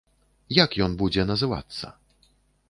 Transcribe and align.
Як 0.63 0.69
ён 0.85 0.95
будзе 1.01 1.27
называцца? 1.33 1.93